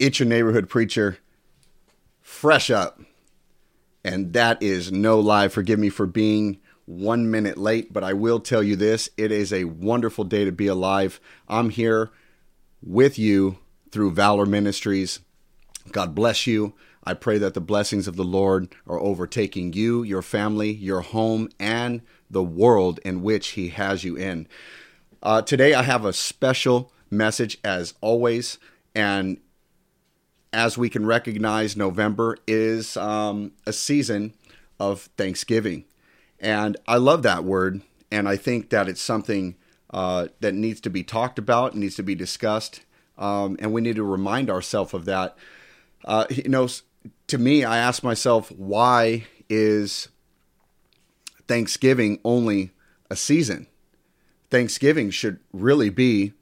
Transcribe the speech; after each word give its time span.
It's 0.00 0.18
your 0.18 0.28
neighborhood 0.28 0.70
preacher, 0.70 1.18
fresh 2.22 2.70
up. 2.70 3.02
And 4.02 4.32
that 4.32 4.62
is 4.62 4.90
no 4.90 5.20
lie. 5.20 5.48
Forgive 5.48 5.78
me 5.78 5.90
for 5.90 6.06
being 6.06 6.58
one 6.86 7.30
minute 7.30 7.58
late, 7.58 7.92
but 7.92 8.02
I 8.02 8.14
will 8.14 8.40
tell 8.40 8.62
you 8.62 8.76
this 8.76 9.10
it 9.18 9.30
is 9.30 9.52
a 9.52 9.64
wonderful 9.64 10.24
day 10.24 10.46
to 10.46 10.52
be 10.52 10.68
alive. 10.68 11.20
I'm 11.48 11.68
here 11.68 12.10
with 12.82 13.18
you 13.18 13.58
through 13.92 14.12
Valor 14.12 14.46
Ministries. 14.46 15.20
God 15.92 16.14
bless 16.14 16.46
you. 16.46 16.72
I 17.04 17.12
pray 17.12 17.36
that 17.36 17.52
the 17.52 17.60
blessings 17.60 18.08
of 18.08 18.16
the 18.16 18.24
Lord 18.24 18.74
are 18.86 18.98
overtaking 18.98 19.74
you, 19.74 20.02
your 20.02 20.22
family, 20.22 20.70
your 20.72 21.02
home, 21.02 21.50
and 21.58 22.00
the 22.30 22.42
world 22.42 23.00
in 23.04 23.20
which 23.20 23.48
He 23.48 23.68
has 23.68 24.02
you 24.02 24.16
in. 24.16 24.48
Uh, 25.22 25.42
today, 25.42 25.74
I 25.74 25.82
have 25.82 26.06
a 26.06 26.14
special 26.14 26.90
message 27.10 27.58
as 27.62 27.92
always, 28.00 28.58
and 28.94 29.38
as 30.52 30.76
we 30.76 30.88
can 30.88 31.06
recognize, 31.06 31.76
November 31.76 32.36
is 32.46 32.96
um, 32.96 33.52
a 33.66 33.72
season 33.72 34.34
of 34.78 35.02
Thanksgiving. 35.16 35.84
And 36.40 36.76
I 36.88 36.96
love 36.96 37.22
that 37.22 37.44
word. 37.44 37.82
And 38.10 38.28
I 38.28 38.36
think 38.36 38.70
that 38.70 38.88
it's 38.88 39.00
something 39.00 39.56
uh, 39.92 40.28
that 40.40 40.54
needs 40.54 40.80
to 40.82 40.90
be 40.90 41.02
talked 41.02 41.38
about, 41.38 41.76
needs 41.76 41.96
to 41.96 42.02
be 42.02 42.14
discussed. 42.14 42.80
Um, 43.18 43.56
and 43.60 43.72
we 43.72 43.80
need 43.80 43.96
to 43.96 44.04
remind 44.04 44.50
ourselves 44.50 44.94
of 44.94 45.04
that. 45.04 45.36
Uh, 46.04 46.24
you 46.30 46.48
know, 46.48 46.68
to 47.26 47.38
me, 47.38 47.64
I 47.64 47.78
ask 47.78 48.02
myself, 48.02 48.50
why 48.50 49.26
is 49.48 50.08
Thanksgiving 51.46 52.18
only 52.24 52.72
a 53.10 53.16
season? 53.16 53.66
Thanksgiving 54.50 55.10
should 55.10 55.38
really 55.52 55.90
be 55.90 56.32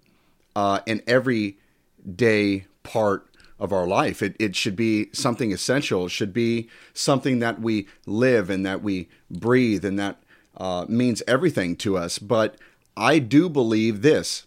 uh, 0.57 0.81
an 0.87 1.03
everyday 1.07 2.67
part 2.83 3.28
of 3.59 3.73
our 3.73 3.87
life. 3.87 4.23
It, 4.23 4.37
it 4.39 4.55
should 4.55 4.77
be 4.77 5.09
something 5.13 5.53
essential. 5.53 6.07
It 6.07 6.11
should 6.11 6.33
be 6.33 6.69
something 6.93 7.39
that 7.41 7.61
we 7.61 7.89
live 8.07 8.51
and 8.51 8.65
that 8.65 8.83
we 8.83 9.09
breathe 9.31 9.85
and 9.85 9.99
that 9.99 10.23
uh, 10.57 10.87
means 10.89 11.23
everything 11.27 11.77
to 11.77 11.97
us. 11.97 12.19
But 12.19 12.57
I 12.97 13.19
do 13.19 13.49
believe 13.49 14.03
this 14.03 14.47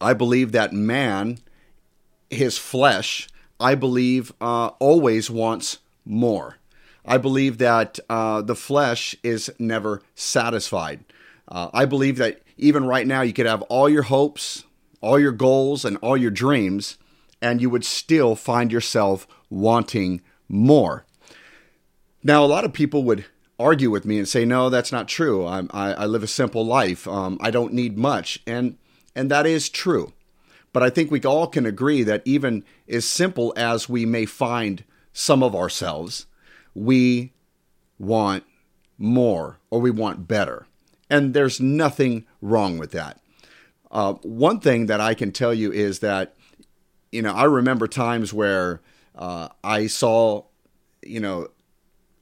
I 0.00 0.12
believe 0.14 0.52
that 0.52 0.72
man, 0.72 1.38
his 2.30 2.56
flesh, 2.56 3.28
I 3.58 3.74
believe 3.74 4.32
uh, 4.40 4.68
always 4.78 5.28
wants 5.28 5.78
more. 6.04 6.58
I 7.04 7.18
believe 7.18 7.58
that 7.58 7.98
uh, 8.08 8.42
the 8.42 8.54
flesh 8.54 9.16
is 9.24 9.50
never 9.58 10.02
satisfied. 10.14 11.04
Uh, 11.48 11.70
I 11.72 11.84
believe 11.84 12.16
that 12.18 12.42
even 12.58 12.84
right 12.84 13.06
now, 13.06 13.22
you 13.22 13.32
could 13.32 13.46
have 13.46 13.62
all 13.62 13.88
your 13.88 14.02
hopes, 14.02 14.64
all 15.00 15.18
your 15.18 15.32
goals, 15.32 15.84
and 15.84 15.96
all 15.96 16.16
your 16.16 16.30
dreams 16.30 16.98
and 17.40 17.60
you 17.60 17.70
would 17.70 17.84
still 17.84 18.34
find 18.34 18.72
yourself 18.72 19.26
wanting 19.50 20.20
more. 20.48 21.04
Now, 22.22 22.44
a 22.44 22.46
lot 22.46 22.64
of 22.64 22.72
people 22.72 23.04
would 23.04 23.24
argue 23.58 23.90
with 23.90 24.04
me 24.04 24.18
and 24.18 24.28
say, 24.28 24.44
"No, 24.44 24.70
that's 24.70 24.92
not 24.92 25.08
true. 25.08 25.44
I, 25.44 25.64
I 25.70 26.06
live 26.06 26.22
a 26.22 26.28
simple 26.28 26.64
life. 26.64 27.06
Um, 27.06 27.38
I 27.40 27.50
don't 27.50 27.72
need 27.72 27.98
much," 27.98 28.40
and 28.46 28.76
and 29.14 29.30
that 29.30 29.46
is 29.46 29.68
true. 29.68 30.12
But 30.72 30.82
I 30.82 30.90
think 30.90 31.10
we 31.10 31.20
all 31.22 31.46
can 31.46 31.66
agree 31.66 32.02
that 32.02 32.22
even 32.24 32.64
as 32.88 33.04
simple 33.04 33.52
as 33.56 33.88
we 33.88 34.04
may 34.04 34.26
find 34.26 34.84
some 35.12 35.42
of 35.42 35.54
ourselves, 35.54 36.26
we 36.74 37.32
want 37.98 38.44
more 38.98 39.58
or 39.70 39.80
we 39.80 39.90
want 39.90 40.28
better, 40.28 40.66
and 41.08 41.34
there's 41.34 41.60
nothing 41.60 42.26
wrong 42.40 42.78
with 42.78 42.92
that. 42.92 43.20
Uh, 43.90 44.14
one 44.22 44.60
thing 44.60 44.86
that 44.86 45.00
I 45.00 45.14
can 45.14 45.32
tell 45.32 45.54
you 45.54 45.72
is 45.72 46.00
that 46.00 46.34
you 47.12 47.22
know, 47.22 47.32
I 47.32 47.44
remember 47.44 47.86
times 47.86 48.32
where 48.32 48.80
uh, 49.14 49.48
I 49.64 49.86
saw, 49.86 50.44
you 51.02 51.20
know, 51.20 51.48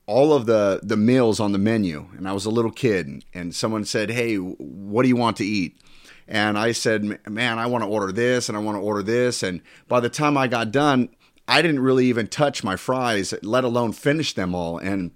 all 0.07 0.33
of 0.33 0.47
the 0.47 0.81
the 0.83 0.97
meals 0.97 1.41
on 1.41 1.53
the 1.53 1.59
menu, 1.59 2.07
and 2.17 2.29
I 2.29 2.33
was 2.33 2.47
a 2.47 2.51
little 2.51 2.71
kid, 2.71 3.25
and 3.35 3.55
someone 3.55 3.85
said, 3.85 4.11
"Hey, 4.11 4.37
what 4.37 5.03
do 5.03 5.09
you 5.09 5.17
want 5.17 5.37
to 5.39 5.45
eat?" 5.45 5.81
And 6.29 6.57
I 6.57 6.73
said, 6.73 7.19
"Man, 7.29 7.59
I 7.59 7.67
want 7.67 7.83
to 7.83 7.91
order 7.91 8.13
this, 8.13 8.49
and 8.49 8.57
I 8.57 8.61
want 8.61 8.77
to 8.77 8.83
order 8.83 9.03
this." 9.03 9.43
And 9.43 9.61
by 9.89 10.01
the 10.01 10.09
time 10.09 10.37
I 10.37 10.47
got 10.47 10.71
done, 10.71 11.09
I 11.49 11.61
didn't 11.61 11.81
really 11.81 12.07
even 12.07 12.29
touch 12.29 12.65
my 12.65 12.77
fries, 12.77 13.35
let 13.43 13.65
alone 13.65 13.93
finish 13.93 14.33
them 14.33 14.55
all. 14.55 14.79
And 14.79 15.11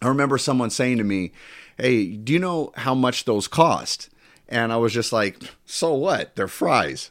I 0.00 0.08
remember 0.08 0.38
someone 0.38 0.70
saying 0.70 0.98
to 0.98 1.04
me, 1.04 1.32
"Hey, 1.76 2.16
do 2.16 2.32
you 2.32 2.38
know 2.38 2.72
how 2.76 2.94
much 2.94 3.26
those 3.26 3.48
cost?" 3.48 4.08
And 4.48 4.72
I 4.72 4.76
was 4.76 4.92
just 4.94 5.12
like, 5.12 5.38
"So 5.66 5.92
what? 5.92 6.36
They're 6.36 6.48
fries." 6.48 7.10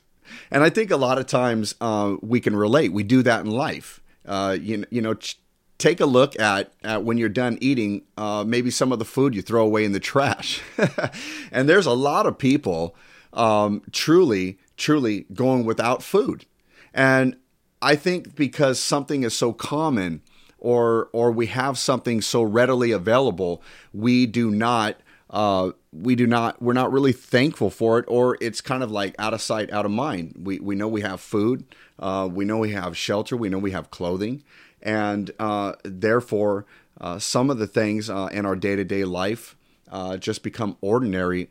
And 0.49 0.63
I 0.63 0.69
think 0.69 0.91
a 0.91 0.97
lot 0.97 1.17
of 1.17 1.27
times 1.27 1.75
uh, 1.81 2.15
we 2.21 2.39
can 2.39 2.55
relate. 2.55 2.93
We 2.93 3.03
do 3.03 3.23
that 3.23 3.41
in 3.41 3.51
life. 3.51 4.01
Uh, 4.25 4.57
you, 4.59 4.85
you 4.89 5.01
know, 5.01 5.15
ch- 5.15 5.39
take 5.77 5.99
a 5.99 6.05
look 6.05 6.39
at, 6.39 6.73
at 6.83 7.03
when 7.03 7.17
you're 7.17 7.29
done 7.29 7.57
eating, 7.59 8.03
uh, 8.17 8.43
maybe 8.45 8.69
some 8.69 8.91
of 8.91 8.99
the 8.99 9.05
food 9.05 9.33
you 9.35 9.41
throw 9.41 9.63
away 9.63 9.83
in 9.83 9.91
the 9.91 9.99
trash. 9.99 10.61
and 11.51 11.67
there's 11.67 11.87
a 11.87 11.93
lot 11.93 12.25
of 12.25 12.37
people 12.37 12.95
um, 13.33 13.81
truly, 13.91 14.59
truly 14.77 15.25
going 15.33 15.65
without 15.65 16.03
food. 16.03 16.45
And 16.93 17.37
I 17.81 17.95
think 17.95 18.35
because 18.35 18.79
something 18.79 19.23
is 19.23 19.35
so 19.35 19.53
common 19.53 20.21
or 20.59 21.09
or 21.13 21.31
we 21.31 21.47
have 21.47 21.77
something 21.77 22.21
so 22.21 22.43
readily 22.43 22.91
available, 22.91 23.63
we 23.93 24.27
do 24.27 24.51
not 24.51 24.97
uh, 25.31 25.71
we 25.93 26.15
do 26.15 26.27
not 26.27 26.61
we're 26.61 26.73
not 26.73 26.91
really 26.91 27.13
thankful 27.13 27.69
for 27.69 27.97
it 27.97 28.05
or 28.07 28.37
it's 28.41 28.59
kind 28.59 28.83
of 28.83 28.91
like 28.91 29.15
out 29.17 29.33
of 29.33 29.41
sight 29.41 29.71
out 29.71 29.85
of 29.85 29.91
mind. 29.91 30.35
We 30.37 30.59
we 30.59 30.75
know 30.75 30.87
we 30.87 31.01
have 31.01 31.21
food 31.21 31.63
uh, 31.99 32.27
we 32.31 32.45
know 32.45 32.57
we 32.57 32.71
have 32.71 32.97
shelter 32.97 33.37
we 33.37 33.49
know 33.49 33.57
we 33.57 33.71
have 33.71 33.89
clothing 33.91 34.43
and 34.81 35.31
uh, 35.39 35.73
therefore 35.83 36.65
uh, 36.99 37.17
some 37.17 37.49
of 37.49 37.57
the 37.57 37.67
things 37.67 38.09
uh, 38.09 38.29
in 38.31 38.45
our 38.45 38.55
day-to-day 38.55 39.05
life 39.05 39.55
uh, 39.89 40.17
just 40.17 40.43
become 40.43 40.77
ordinary 40.81 41.49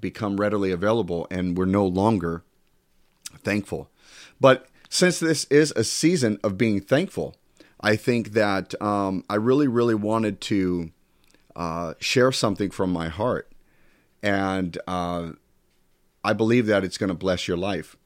become 0.00 0.36
readily 0.36 0.72
available 0.72 1.26
and 1.30 1.56
we're 1.56 1.64
no 1.64 1.86
longer 1.86 2.42
thankful. 3.42 3.88
But 4.40 4.66
since 4.88 5.20
this 5.20 5.44
is 5.44 5.72
a 5.76 5.84
season 5.84 6.38
of 6.42 6.56
being 6.58 6.80
thankful 6.80 7.36
i 7.80 7.94
think 7.94 8.32
that 8.32 8.80
um, 8.82 9.22
i 9.28 9.34
really 9.34 9.68
really 9.68 9.94
wanted 9.94 10.40
to 10.40 10.90
uh, 11.58 11.94
share 11.98 12.30
something 12.30 12.70
from 12.70 12.92
my 12.92 13.08
heart. 13.08 13.50
And 14.22 14.78
uh, 14.86 15.32
I 16.24 16.32
believe 16.32 16.66
that 16.66 16.84
it's 16.84 16.96
going 16.96 17.08
to 17.08 17.14
bless 17.14 17.48
your 17.48 17.56
life. 17.56 17.96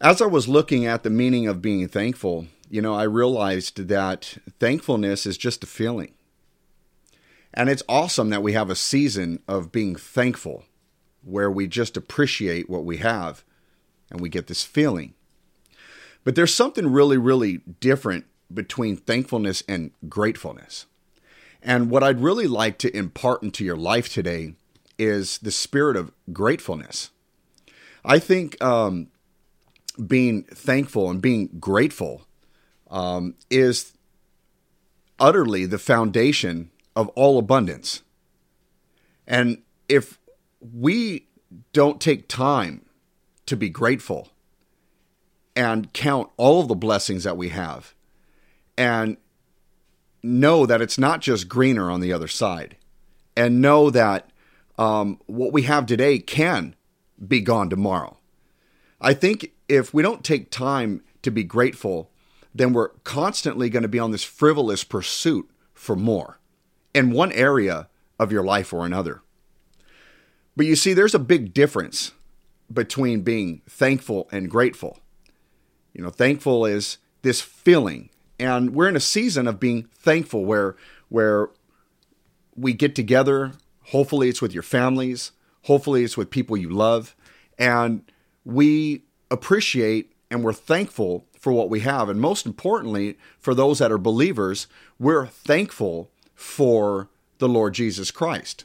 As 0.00 0.22
I 0.22 0.26
was 0.26 0.48
looking 0.48 0.86
at 0.86 1.02
the 1.02 1.10
meaning 1.10 1.46
of 1.46 1.62
being 1.62 1.86
thankful, 1.86 2.46
you 2.70 2.80
know, 2.80 2.94
I 2.94 3.04
realized 3.04 3.88
that 3.88 4.38
thankfulness 4.58 5.26
is 5.26 5.36
just 5.36 5.62
a 5.62 5.66
feeling. 5.66 6.14
And 7.52 7.68
it's 7.68 7.82
awesome 7.88 8.30
that 8.30 8.42
we 8.42 8.54
have 8.54 8.70
a 8.70 8.76
season 8.76 9.42
of 9.46 9.70
being 9.70 9.94
thankful 9.94 10.64
where 11.22 11.50
we 11.50 11.66
just 11.66 11.96
appreciate 11.96 12.70
what 12.70 12.84
we 12.84 12.98
have 12.98 13.44
and 14.10 14.20
we 14.20 14.28
get 14.28 14.46
this 14.46 14.64
feeling. 14.64 15.14
But 16.24 16.34
there's 16.34 16.54
something 16.54 16.90
really, 16.90 17.18
really 17.18 17.60
different 17.80 18.24
between 18.52 18.96
thankfulness 18.96 19.62
and 19.68 19.90
gratefulness. 20.08 20.86
And 21.66 21.90
what 21.90 22.04
I'd 22.04 22.20
really 22.20 22.46
like 22.46 22.78
to 22.78 22.96
impart 22.96 23.42
into 23.42 23.64
your 23.64 23.76
life 23.76 24.08
today 24.08 24.54
is 25.00 25.38
the 25.38 25.50
spirit 25.50 25.96
of 25.96 26.12
gratefulness. 26.32 27.10
I 28.04 28.20
think 28.20 28.62
um, 28.62 29.08
being 30.06 30.44
thankful 30.44 31.10
and 31.10 31.20
being 31.20 31.48
grateful 31.58 32.22
um, 32.88 33.34
is 33.50 33.94
utterly 35.18 35.66
the 35.66 35.78
foundation 35.78 36.70
of 36.94 37.08
all 37.10 37.36
abundance. 37.36 38.02
And 39.26 39.62
if 39.88 40.20
we 40.60 41.26
don't 41.72 42.00
take 42.00 42.28
time 42.28 42.86
to 43.46 43.56
be 43.56 43.70
grateful 43.70 44.28
and 45.56 45.92
count 45.92 46.30
all 46.36 46.60
of 46.60 46.68
the 46.68 46.76
blessings 46.76 47.24
that 47.24 47.36
we 47.36 47.48
have 47.48 47.92
and 48.78 49.16
know 50.26 50.66
that 50.66 50.82
it's 50.82 50.98
not 50.98 51.20
just 51.20 51.48
greener 51.48 51.90
on 51.90 52.00
the 52.00 52.12
other 52.12 52.28
side, 52.28 52.76
and 53.36 53.62
know 53.62 53.90
that 53.90 54.30
um, 54.78 55.20
what 55.26 55.52
we 55.52 55.62
have 55.62 55.86
today 55.86 56.18
can 56.18 56.74
be 57.26 57.40
gone 57.40 57.70
tomorrow. 57.70 58.18
I 59.00 59.14
think 59.14 59.52
if 59.68 59.92
we 59.94 60.02
don't 60.02 60.24
take 60.24 60.50
time 60.50 61.02
to 61.22 61.30
be 61.30 61.44
grateful, 61.44 62.10
then 62.54 62.72
we're 62.72 62.88
constantly 63.04 63.68
going 63.68 63.82
to 63.82 63.88
be 63.88 63.98
on 63.98 64.10
this 64.10 64.24
frivolous 64.24 64.84
pursuit 64.84 65.50
for 65.74 65.96
more 65.96 66.38
in 66.94 67.10
one 67.10 67.32
area 67.32 67.88
of 68.18 68.32
your 68.32 68.44
life 68.44 68.72
or 68.72 68.86
another. 68.86 69.22
But 70.56 70.66
you 70.66 70.76
see, 70.76 70.94
there's 70.94 71.14
a 71.14 71.18
big 71.18 71.52
difference 71.52 72.12
between 72.72 73.20
being 73.20 73.60
thankful 73.68 74.28
and 74.32 74.50
grateful. 74.50 74.98
You 75.92 76.02
know, 76.02 76.10
thankful 76.10 76.64
is 76.64 76.98
this 77.22 77.40
feeling 77.40 78.08
and 78.38 78.74
we're 78.74 78.88
in 78.88 78.96
a 78.96 79.00
season 79.00 79.46
of 79.46 79.60
being 79.60 79.88
thankful 79.98 80.44
where 80.44 80.76
where 81.08 81.50
we 82.56 82.72
get 82.72 82.94
together 82.94 83.52
hopefully 83.84 84.28
it's 84.28 84.42
with 84.42 84.52
your 84.52 84.62
families 84.62 85.32
hopefully 85.62 86.04
it's 86.04 86.16
with 86.16 86.30
people 86.30 86.56
you 86.56 86.70
love 86.70 87.14
and 87.58 88.02
we 88.44 89.02
appreciate 89.30 90.12
and 90.30 90.42
we're 90.42 90.52
thankful 90.52 91.26
for 91.38 91.52
what 91.52 91.70
we 91.70 91.80
have. 91.80 92.08
And 92.08 92.20
most 92.20 92.46
importantly, 92.46 93.16
for 93.38 93.54
those 93.54 93.78
that 93.78 93.92
are 93.92 93.98
believers, 93.98 94.66
we're 94.98 95.26
thankful 95.26 96.10
for 96.34 97.08
the 97.38 97.48
Lord 97.48 97.74
Jesus 97.74 98.10
Christ. 98.10 98.64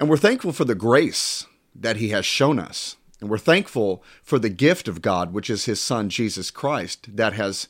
And 0.00 0.08
we're 0.08 0.16
thankful 0.16 0.52
for 0.52 0.64
the 0.64 0.74
grace 0.74 1.46
that 1.74 1.96
He 1.96 2.08
has 2.08 2.26
shown 2.26 2.58
us. 2.58 2.96
And 3.20 3.30
we're 3.30 3.38
thankful 3.38 4.02
for 4.22 4.38
the 4.38 4.50
gift 4.50 4.88
of 4.88 5.00
God, 5.00 5.32
which 5.32 5.48
is 5.48 5.64
His 5.64 5.80
Son, 5.80 6.08
Jesus 6.10 6.50
Christ, 6.50 7.16
that 7.16 7.32
has 7.34 7.68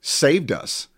saved 0.00 0.52
us 0.52 0.88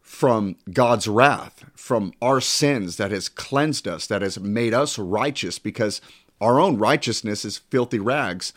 from 0.00 0.56
God's 0.72 1.06
wrath, 1.06 1.64
from 1.74 2.12
our 2.20 2.40
sins, 2.40 2.96
that 2.96 3.10
has 3.10 3.28
cleansed 3.28 3.86
us, 3.86 4.06
that 4.06 4.22
has 4.22 4.40
made 4.40 4.74
us 4.74 4.98
righteous, 4.98 5.58
because 5.58 6.00
our 6.40 6.58
own 6.58 6.78
righteousness 6.78 7.44
is 7.44 7.58
filthy 7.58 7.98
rags 7.98 8.52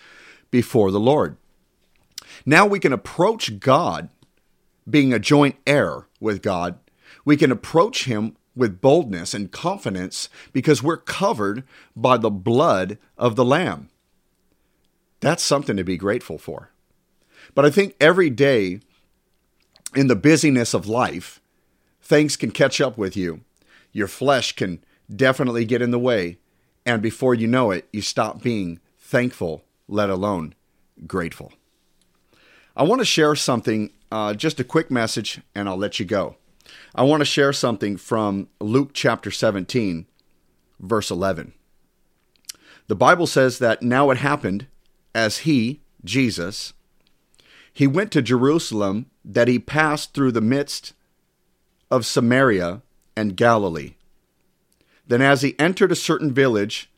before 0.49 0.91
the 0.91 0.99
Lord. 0.99 1.37
Now 2.45 2.65
we 2.65 2.79
can 2.79 2.93
approach 2.93 3.59
God, 3.59 4.09
being 4.89 5.13
a 5.13 5.19
joint 5.19 5.55
heir 5.67 6.07
with 6.19 6.41
God, 6.41 6.79
we 7.25 7.37
can 7.37 7.51
approach 7.51 8.05
Him 8.05 8.35
with 8.55 8.81
boldness 8.81 9.33
and 9.33 9.51
confidence 9.51 10.29
because 10.51 10.83
we're 10.83 10.97
covered 10.97 11.63
by 11.95 12.17
the 12.17 12.29
blood 12.31 12.97
of 13.17 13.35
the 13.35 13.45
Lamb. 13.45 13.89
That's 15.19 15.43
something 15.43 15.77
to 15.77 15.83
be 15.83 15.97
grateful 15.97 16.37
for. 16.37 16.71
But 17.53 17.65
I 17.65 17.69
think 17.69 17.95
every 17.99 18.29
day 18.29 18.79
in 19.95 20.07
the 20.07 20.15
busyness 20.15 20.73
of 20.73 20.87
life, 20.87 21.41
things 22.01 22.35
can 22.35 22.51
catch 22.51 22.79
up 22.79 22.97
with 22.97 23.15
you. 23.15 23.41
Your 23.91 24.07
flesh 24.07 24.53
can 24.53 24.83
definitely 25.13 25.65
get 25.65 25.81
in 25.81 25.91
the 25.91 25.99
way. 25.99 26.37
And 26.85 27.01
before 27.01 27.35
you 27.35 27.47
know 27.47 27.71
it, 27.71 27.87
you 27.91 28.01
stop 28.01 28.41
being 28.41 28.79
thankful, 28.97 29.63
let 29.87 30.09
alone 30.09 30.55
grateful. 31.05 31.53
I 32.75 32.83
want 32.83 32.99
to 32.99 33.05
share 33.05 33.35
something, 33.35 33.91
uh, 34.11 34.33
just 34.33 34.59
a 34.59 34.63
quick 34.63 34.89
message, 34.89 35.41
and 35.53 35.67
I'll 35.67 35.77
let 35.77 35.99
you 35.99 36.05
go. 36.05 36.37
I 36.95 37.03
want 37.03 37.21
to 37.21 37.25
share 37.25 37.53
something 37.53 37.97
from 37.97 38.47
Luke 38.59 38.91
chapter 38.93 39.29
17, 39.29 40.05
verse 40.79 41.11
11. 41.11 41.53
The 42.87 42.95
Bible 42.95 43.27
says 43.27 43.59
that 43.59 43.81
now 43.81 44.09
it 44.09 44.17
happened 44.17 44.67
as 45.13 45.39
he, 45.39 45.81
Jesus, 46.03 46.73
he 47.73 47.87
went 47.87 48.11
to 48.11 48.21
Jerusalem 48.21 49.07
that 49.23 49.47
he 49.47 49.59
passed 49.59 50.13
through 50.13 50.31
the 50.31 50.41
midst 50.41 50.93
of 51.89 52.05
Samaria 52.05 52.81
and 53.15 53.35
Galilee. 53.35 53.93
Then, 55.07 55.21
as 55.21 55.41
he 55.41 55.59
entered 55.59 55.91
a 55.91 55.95
certain 55.95 56.31
village, 56.33 56.89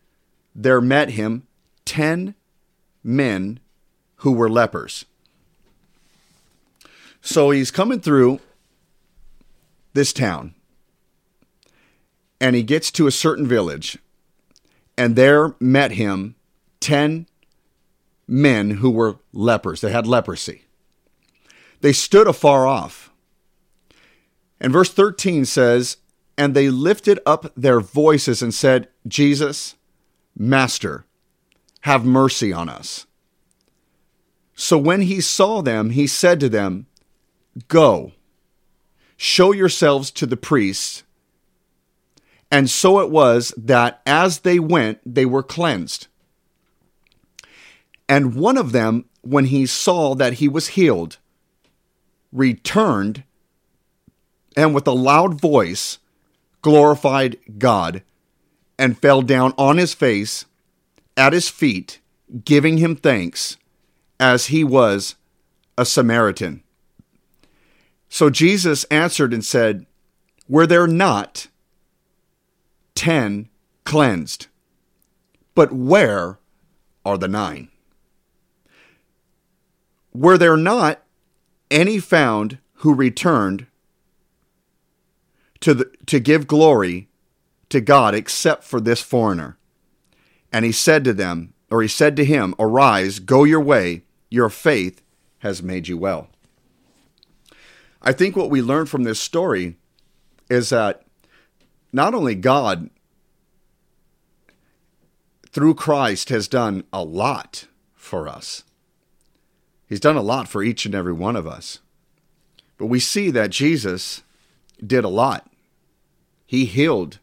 there 0.53 0.81
met 0.81 1.11
him 1.11 1.47
ten 1.85 2.35
men 3.03 3.59
who 4.17 4.31
were 4.31 4.49
lepers. 4.49 5.05
So 7.21 7.51
he's 7.51 7.71
coming 7.71 8.01
through 8.01 8.39
this 9.93 10.11
town 10.11 10.53
and 12.39 12.55
he 12.55 12.63
gets 12.63 12.91
to 12.91 13.07
a 13.07 13.11
certain 13.11 13.47
village 13.47 13.97
and 14.97 15.15
there 15.15 15.55
met 15.59 15.93
him 15.93 16.35
10 16.81 17.27
men 18.27 18.71
who 18.71 18.89
were 18.89 19.17
lepers 19.31 19.81
they 19.81 19.91
had 19.91 20.07
leprosy 20.07 20.65
they 21.81 21.93
stood 21.93 22.27
afar 22.27 22.65
off 22.65 23.11
and 24.59 24.71
verse 24.71 24.91
13 24.91 25.45
says 25.45 25.97
and 26.37 26.55
they 26.55 26.69
lifted 26.69 27.19
up 27.25 27.51
their 27.55 27.79
voices 27.79 28.41
and 28.41 28.53
said 28.53 28.87
jesus 29.07 29.75
master 30.37 31.05
have 31.81 32.05
mercy 32.05 32.51
on 32.53 32.69
us 32.69 33.05
so 34.55 34.77
when 34.77 35.01
he 35.01 35.19
saw 35.19 35.61
them 35.61 35.89
he 35.91 36.07
said 36.07 36.39
to 36.39 36.49
them 36.49 36.87
go 37.67 38.13
Show 39.25 39.53
yourselves 39.53 40.11
to 40.11 40.25
the 40.25 40.35
priests. 40.37 41.03
And 42.51 42.69
so 42.69 42.99
it 42.99 43.09
was 43.09 43.53
that 43.55 44.01
as 44.05 44.39
they 44.39 44.59
went, 44.59 44.99
they 45.05 45.25
were 45.25 45.43
cleansed. 45.43 46.07
And 48.07 48.35
one 48.35 48.57
of 48.57 48.71
them, 48.71 49.05
when 49.21 49.45
he 49.45 49.65
saw 49.65 50.15
that 50.15 50.33
he 50.33 50.47
was 50.47 50.69
healed, 50.69 51.17
returned 52.31 53.23
and 54.55 54.73
with 54.73 54.87
a 54.87 54.91
loud 54.91 55.39
voice 55.39 55.99
glorified 56.61 57.37
God 57.57 58.03
and 58.77 58.97
fell 58.97 59.21
down 59.21 59.53
on 59.57 59.77
his 59.77 59.93
face 59.93 60.45
at 61.15 61.33
his 61.33 61.49
feet, 61.49 61.99
giving 62.43 62.77
him 62.77 62.95
thanks, 62.95 63.57
as 64.19 64.47
he 64.47 64.63
was 64.63 65.15
a 65.77 65.85
Samaritan. 65.85 66.63
So 68.09 68.29
Jesus 68.29 68.83
answered 68.85 69.33
and 69.33 69.43
said, 69.43 69.85
Were 70.47 70.67
there 70.67 70.87
not 70.87 71.47
ten 72.95 73.49
cleansed? 73.85 74.47
But 75.55 75.71
where 75.71 76.39
are 77.05 77.17
the 77.17 77.27
nine? 77.27 77.69
Were 80.13 80.37
there 80.37 80.57
not 80.57 81.03
any 81.71 81.99
found 81.99 82.59
who 82.75 82.93
returned 82.93 83.65
to, 85.61 85.73
the, 85.73 85.91
to 86.05 86.19
give 86.19 86.47
glory 86.47 87.09
to 87.69 87.81
God 87.81 88.13
except 88.13 88.63
for 88.63 88.79
this 88.79 89.01
foreigner? 89.01 89.57
And 90.51 90.65
he 90.65 90.71
said 90.71 91.03
to 91.05 91.13
them, 91.13 91.53
or 91.71 91.81
he 91.81 91.87
said 91.87 92.15
to 92.17 92.25
him, 92.25 92.53
Arise, 92.59 93.17
go 93.17 93.43
your 93.43 93.59
way, 93.59 94.03
your 94.29 94.49
faith 94.49 95.01
has 95.39 95.63
made 95.63 95.87
you 95.87 95.97
well. 95.97 96.27
I 98.01 98.11
think 98.11 98.35
what 98.35 98.51
we 98.51 98.61
learn 98.61 98.85
from 98.85 99.03
this 99.03 99.19
story 99.19 99.77
is 100.49 100.69
that 100.69 101.03
not 101.91 102.13
only 102.13 102.35
God, 102.35 102.89
through 105.49 105.75
Christ, 105.75 106.29
has 106.29 106.47
done 106.47 106.83
a 106.91 107.03
lot 107.03 107.67
for 107.95 108.27
us, 108.27 108.63
He's 109.93 109.99
done 109.99 110.17
a 110.17 110.23
lot 110.23 110.47
for 110.47 110.63
each 110.63 110.87
and 110.87 110.95
every 110.95 111.13
one 111.13 111.35
of 111.35 111.45
us. 111.45 111.77
But 112.79 112.87
we 112.87 112.99
see 112.99 113.29
that 113.29 113.51
Jesus 113.51 114.23
did 114.83 115.03
a 115.03 115.07
lot. 115.07 115.51
He 116.47 116.65
healed 116.65 117.19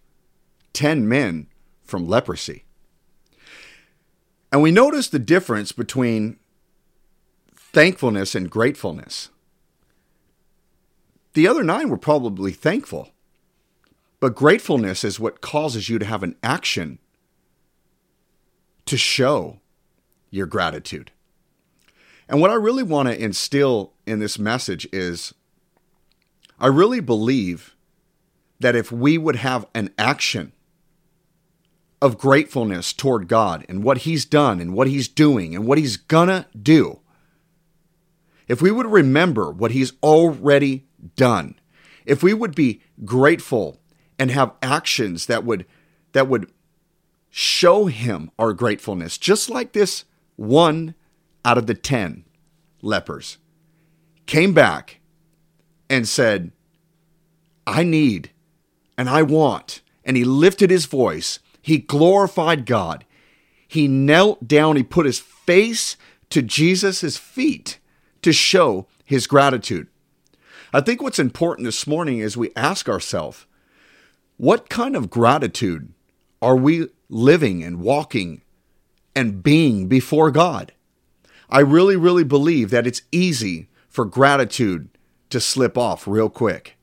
10 0.73 1.09
men 1.09 1.49
from 1.83 2.07
leprosy. 2.07 2.63
And 4.53 4.63
we 4.63 4.71
notice 4.71 5.09
the 5.09 5.19
difference 5.19 5.73
between 5.73 6.39
thankfulness 7.57 8.37
and 8.37 8.49
gratefulness. 8.49 9.31
The 11.33 11.49
other 11.49 11.65
nine 11.65 11.89
were 11.89 11.99
probably 11.99 12.53
thankful. 12.53 13.11
But 14.21 14.37
gratefulness 14.37 15.03
is 15.03 15.19
what 15.19 15.41
causes 15.41 15.89
you 15.89 15.99
to 15.99 16.07
have 16.07 16.23
an 16.23 16.37
action 16.41 17.01
to 18.87 18.97
show 18.97 19.59
your 20.31 20.47
gratitude. 20.47 21.11
And 22.31 22.41
what 22.41 22.51
I 22.51 22.55
really 22.55 22.85
want 22.85 23.09
to 23.09 23.23
instill 23.23 23.93
in 24.07 24.21
this 24.21 24.39
message 24.39 24.89
is 24.93 25.35
I 26.61 26.69
really 26.69 27.01
believe 27.01 27.75
that 28.61 28.77
if 28.77 28.93
we 28.93 29.19
would 29.19 29.37
have 29.37 29.67
an 29.75 29.93
action 29.99 30.53
of 32.01 32.19
gratefulness 32.19 32.93
toward 32.93 33.27
God 33.27 33.67
and 33.69 33.83
what 33.83 33.99
He's 33.99 34.25
done 34.25 34.61
and 34.61 34.75
what 34.75 34.87
He's 34.87 35.09
doing 35.09 35.57
and 35.57 35.67
what 35.67 35.77
He's 35.77 35.97
gonna 35.97 36.47
do, 36.61 37.01
if 38.47 38.63
we 38.63 38.71
would 38.71 38.87
remember 38.87 39.51
what 39.51 39.73
He's 39.73 39.93
already 40.01 40.87
done. 41.17 41.57
If 42.07 42.23
we 42.23 42.33
would 42.33 42.55
be 42.55 42.81
grateful 43.05 43.81
and 44.21 44.31
have 44.31 44.53
actions 44.63 45.27
that 45.27 45.45
would 45.45 45.67
that 46.13 46.29
would 46.29 46.51
show 47.29 47.87
him 47.87 48.31
our 48.39 48.53
gratefulness, 48.53 49.19
just 49.19 49.51
like 49.51 49.73
this 49.73 50.05
one 50.37 50.95
out 51.45 51.59
of 51.59 51.67
the 51.67 51.75
10 51.75 52.25
lepers 52.83 53.39
came 54.27 54.55
back 54.55 55.01
and 55.89 56.07
said, 56.07 56.53
I 57.67 57.83
need 57.83 58.31
and 58.97 59.09
I 59.09 59.23
want. 59.23 59.83
And 60.05 60.17
he 60.17 60.25
lifted 60.25 60.71
his 60.71 60.87
voice. 60.87 61.41
He 61.61 61.79
glorified 61.79 62.65
God. 62.65 63.05
He 63.67 63.89
knelt 63.89 64.47
down. 64.47 64.77
He 64.77 64.83
put 64.83 65.07
his 65.07 65.19
face 65.19 65.97
to 66.31 66.43
Jesus' 66.43 67.17
feet 67.17 67.79
to 68.23 68.33
show 68.33 68.87
his 69.05 69.27
gratitude. 69.27 69.89
I 70.73 70.81
think 70.81 71.03
what's 71.03 71.19
important 71.19 71.67
this 71.67 71.87
morning 71.87 72.19
is 72.19 72.37
we 72.37 72.53
ask 72.55 72.89
ourselves, 72.89 73.47
what 74.37 74.69
kind 74.69 74.95
of 74.95 75.11
gratitude 75.11 75.93
are 76.41 76.57
we 76.57 76.89
living 77.09 77.65
and 77.65 77.81
walking 77.81 78.43
and 79.15 79.43
being 79.43 79.89
before 79.89 80.31
God? 80.31 80.73
I 81.51 81.61
really, 81.61 81.97
really 81.97 82.25
believe 82.25 82.71
that 82.71 82.87
it's 82.87 83.03
easy 83.11 83.69
for 83.89 84.05
gratitude 84.05 84.89
to 85.31 85.41
slip 85.41 85.77
off 85.77 86.07
real 86.07 86.31
quick. 86.31 86.77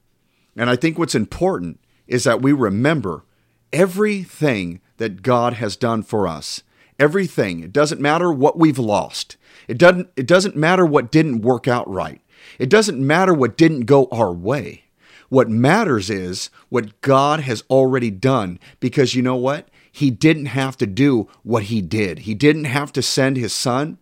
And 0.56 0.70
I 0.70 0.76
think 0.76 0.98
what's 0.98 1.16
important 1.16 1.80
is 2.08 2.24
that 2.24 2.42
we 2.42 2.52
remember 2.52 3.24
everything 3.72 4.82
that 4.98 5.22
God 5.22 5.54
has 5.54 5.76
done 5.76 6.04
for 6.04 6.28
us, 6.28 6.64
everything. 7.00 7.62
It 7.62 7.72
doesn't 7.72 8.02
matter 8.02 8.32
what 8.32 8.58
we've 8.58 8.80
lost. 8.80 9.38
It 9.68 9.78
doesn't, 9.78 10.10
it 10.16 10.26
doesn't 10.26 10.56
matter 10.56 10.86
what 10.86 11.12
didn't 11.12 11.42
work 11.42 11.68
out 11.68 11.90
right. 11.90 12.22
It 12.60 12.70
doesn't 12.70 13.00
matter 13.00 13.34
what 13.34 13.58
didn't 13.58 13.82
go 13.82 14.08
our 14.12 14.34
way. 14.34 14.86
What 15.30 15.50
matters 15.50 16.10
is 16.10 16.50
what 16.70 17.02
God 17.02 17.42
has 17.42 17.64
already 17.70 18.10
done 18.10 18.60
because 18.80 19.14
you 19.14 19.22
know 19.22 19.36
what? 19.36 19.70
He 19.92 20.10
didn't 20.10 20.46
have 20.48 20.78
to 20.78 20.88
do 20.88 21.28
what 21.44 21.64
he 21.64 21.82
did. 21.82 22.20
He 22.20 22.34
didn't 22.34 22.66
have 22.66 22.94
to 22.94 23.02
send 23.02 23.36
his 23.36 23.54
son. 23.54 23.98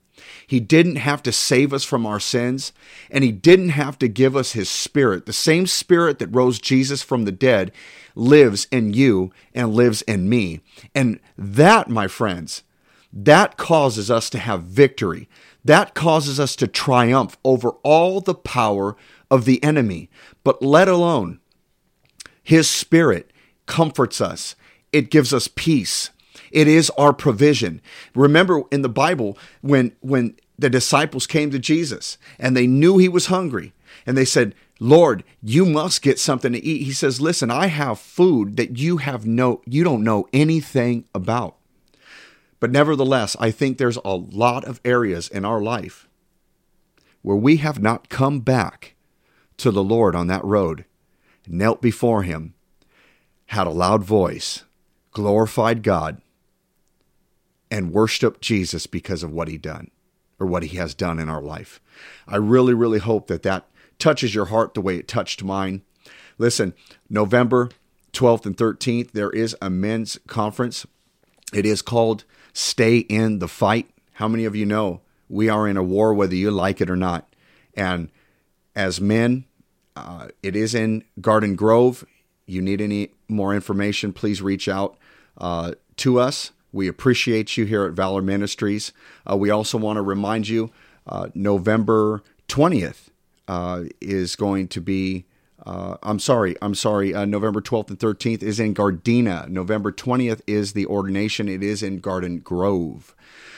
He 0.48 0.60
didn't 0.60 0.98
have 0.98 1.24
to 1.24 1.32
save 1.32 1.74
us 1.74 1.84
from 1.84 2.06
our 2.06 2.20
sins, 2.20 2.72
and 3.10 3.24
He 3.24 3.32
didn't 3.32 3.70
have 3.70 3.98
to 4.00 4.08
give 4.08 4.36
us 4.36 4.52
His 4.54 4.70
Spirit. 4.70 5.26
The 5.26 5.34
same 5.34 5.68
Spirit 5.68 6.20
that 6.20 6.36
rose 6.36 6.60
Jesus 6.60 7.02
from 7.02 7.26
the 7.26 7.32
dead 7.32 7.72
lives 8.16 8.68
in 8.72 8.94
you 8.94 9.32
and 9.54 9.74
lives 9.74 10.02
in 10.04 10.30
me. 10.30 10.62
And 10.94 11.20
that, 11.38 11.90
my 11.90 12.08
friends, 12.08 12.64
that 13.12 13.58
causes 13.58 14.12
us 14.12 14.30
to 14.32 14.38
have 14.38 14.64
victory. 14.64 15.30
That 15.64 15.96
causes 15.96 16.40
us 16.40 16.56
to 16.58 16.68
triumph 16.68 17.38
over 17.44 17.72
all 17.84 18.22
the 18.22 18.36
power 18.36 18.96
of 19.32 19.46
the 19.46 19.64
enemy. 19.64 20.10
But 20.44 20.62
let 20.62 20.88
alone 20.88 21.40
His 22.44 22.70
Spirit 22.70 23.32
comforts 23.66 24.22
us, 24.22 24.56
it 24.92 25.10
gives 25.10 25.34
us 25.34 25.48
peace. 25.48 26.12
It 26.56 26.70
is 26.70 26.90
our 26.92 27.12
provision. 27.12 27.82
Remember 28.16 28.64
in 28.72 28.82
the 28.82 28.88
Bible 28.88 29.38
when 29.60 29.92
when 30.00 30.36
the 30.58 30.70
disciples 30.70 31.28
came 31.28 31.52
to 31.52 31.60
Jesus 31.60 32.18
and 32.40 32.56
they 32.56 32.66
knew 32.66 32.98
he 32.98 33.10
was 33.10 33.26
hungry 33.26 33.74
and 34.06 34.18
they 34.18 34.24
said, 34.24 34.56
"Lord, 34.80 35.26
you 35.44 35.66
must 35.66 36.02
get 36.02 36.18
something 36.18 36.54
to 36.54 36.64
eat." 36.64 36.84
He 36.84 36.94
says, 36.94 37.20
"Listen, 37.20 37.52
I 37.52 37.68
have 37.68 38.00
food 38.00 38.56
that 38.56 38.80
you 38.80 38.98
have 38.98 39.26
no 39.26 39.62
you 39.66 39.84
don't 39.84 40.06
know 40.06 40.30
anything 40.32 41.04
about." 41.14 41.58
But 42.62 42.72
nevertheless, 42.72 43.36
I 43.38 43.52
think 43.52 43.78
there's 43.78 44.00
a 44.06 44.16
lot 44.16 44.64
of 44.64 44.80
areas 44.86 45.28
in 45.28 45.44
our 45.44 45.62
life 45.62 46.08
where 47.22 47.36
we 47.36 47.58
have 47.58 47.82
not 47.82 48.08
come 48.08 48.40
back 48.40 48.96
to 49.58 49.72
the 49.72 49.84
Lord 49.84 50.16
on 50.16 50.28
that 50.28 50.46
road, 50.46 50.86
knelt 51.48 51.82
before 51.82 52.24
him, 52.24 52.54
had 53.48 53.68
a 53.68 53.72
loud 53.72 54.06
voice, 54.06 54.64
glorified 55.12 55.84
God, 55.84 56.22
and 57.76 57.92
worship 57.92 58.40
Jesus 58.40 58.88
because 58.88 59.22
of 59.22 59.34
what 59.34 59.50
he 59.50 59.58
done 59.58 59.92
or 60.40 60.48
what 60.48 60.64
he 60.64 60.78
has 60.78 60.94
done 60.94 61.20
in 61.20 61.28
our 61.28 61.42
life. 61.42 61.82
I 62.26 62.38
really 62.38 62.74
really 62.74 63.00
hope 63.00 63.28
that 63.28 63.44
that 63.44 63.68
touches 64.00 64.34
your 64.34 64.46
heart 64.46 64.74
the 64.74 64.82
way 64.82 64.96
it 64.96 65.10
touched 65.10 65.44
mine. 65.44 65.82
Listen, 66.38 66.74
November 67.10 67.70
12th 68.14 68.46
and 68.46 68.56
13th 68.56 69.12
there 69.12 69.30
is 69.30 69.58
a 69.62 69.70
men's 69.70 70.18
conference. 70.26 70.88
It 71.54 71.66
is 71.66 71.82
called 71.82 72.24
Stay 72.54 73.00
in 73.00 73.40
the 73.40 73.48
Fight. 73.50 73.90
How 74.14 74.30
many 74.30 74.46
of 74.46 74.56
you 74.56 74.66
know 74.66 75.02
we 75.28 75.50
are 75.50 75.68
in 75.68 75.76
a 75.76 75.84
war 75.84 76.14
whether 76.14 76.36
you 76.36 76.52
like 76.52 76.80
it 76.80 76.90
or 76.90 76.96
not? 76.96 77.28
And 77.74 78.10
as 78.74 79.02
men, 79.02 79.44
uh, 79.98 80.30
it 80.42 80.56
is 80.56 80.74
in 80.74 81.04
Garden 81.20 81.58
Grove. 81.58 82.06
You 82.46 82.62
need 82.62 82.80
any 82.80 83.10
more 83.28 83.54
information, 83.54 84.14
please 84.14 84.42
reach 84.42 84.70
out 84.70 84.98
uh, 85.38 85.74
to 85.98 86.22
us. 86.22 86.52
We 86.76 86.90
appreciate 86.90 87.56
you 87.56 87.64
here 87.64 87.86
at 87.86 87.94
Valor 87.94 88.22
Ministries. 88.22 88.92
Uh, 89.26 89.38
we 89.38 89.50
also 89.50 89.78
want 89.78 89.96
to 89.96 90.02
remind 90.02 90.50
you 90.50 90.72
uh, 91.08 91.30
November 91.34 92.22
20th 92.50 93.12
uh, 93.48 93.84
is 94.02 94.36
going 94.36 94.68
to 94.68 94.82
be. 94.82 95.26
Uh, 95.66 95.96
I'm 96.04 96.20
sorry, 96.20 96.58
I'm 96.62 96.76
sorry. 96.76 97.14
Uh, 97.16 97.24
November 97.24 97.62
12th 97.62 97.92
and 97.92 97.98
13th 97.98 98.44
is 98.44 98.60
in 98.60 98.76
Gardena. 98.76 99.48
November 99.48 99.94
20th 99.94 100.42
is 100.48 100.74
the 100.74 100.86
ordination. 100.88 101.48
It 101.48 101.64
is 101.64 101.82
in 101.82 102.00
Garden 102.00 102.40
Grove. 102.40 103.16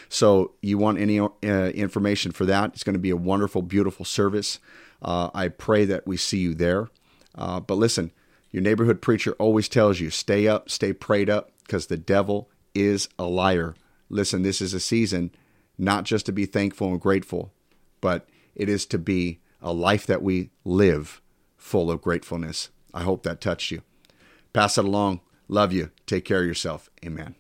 So 0.10 0.52
you 0.62 0.78
want 0.78 1.00
any 1.00 1.20
uh, 1.20 1.30
information 1.42 2.32
for 2.32 2.46
that? 2.46 2.74
It's 2.74 2.84
going 2.84 2.94
to 2.94 3.00
be 3.00 3.10
a 3.10 3.18
wonderful, 3.18 3.64
beautiful 3.64 4.06
service. 4.06 4.60
I 5.02 5.48
pray 5.48 5.86
that 5.86 6.06
we 6.06 6.18
see 6.18 6.38
you 6.38 6.54
there. 6.54 6.90
but 7.36 7.72
listen, 7.72 8.12
your 8.52 8.62
neighborhood 8.62 9.02
preacher 9.02 9.34
always 9.40 9.68
tells 9.68 10.00
you 10.00 10.12
stay 10.12 10.48
up, 10.48 10.70
stay 10.70 10.94
prayed 10.94 11.32
up, 11.32 11.52
because 11.64 11.88
the 11.88 11.98
devil 11.98 12.48
is 12.74 13.10
a 13.18 13.26
liar. 13.26 13.76
Listen, 14.10 14.42
this 14.44 14.62
is 14.62 14.74
a 14.74 14.80
season 14.80 15.32
not 15.78 16.06
just 16.06 16.26
to 16.26 16.32
be 16.32 16.46
thankful 16.46 16.90
and 16.90 17.02
grateful, 17.02 17.54
but 18.02 18.28
it 18.56 18.70
is 18.70 18.86
to 18.88 18.98
be 18.98 19.40
a 19.62 19.72
life 19.72 20.06
that 20.08 20.24
we 20.24 20.50
live 20.66 21.22
full 21.56 21.92
of 21.92 22.02
gratefulness. 22.02 22.70
I 22.94 23.04
hope 23.04 23.24
that 23.24 23.42
touched 23.42 23.72
you. 23.72 23.82
Pass 24.54 24.78
it 24.78 24.86
along. 24.86 25.22
Love 25.48 25.72
you. 25.72 25.92
Take 26.06 26.26
care 26.26 26.42
of 26.42 26.48
yourself. 26.48 26.90
Amen. 27.06 27.36